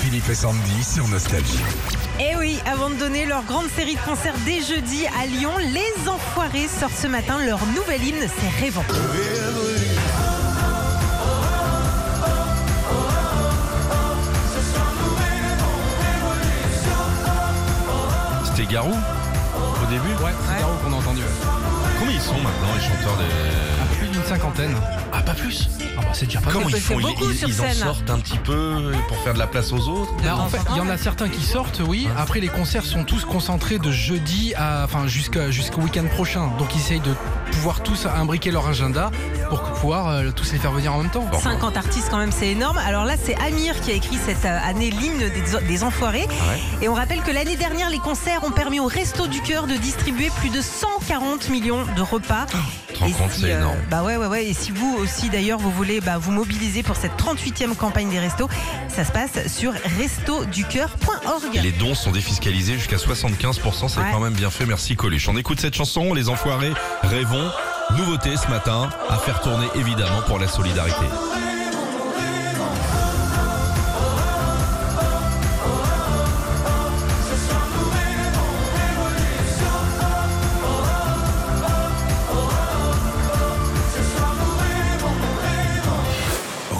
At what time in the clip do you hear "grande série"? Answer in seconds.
3.44-3.94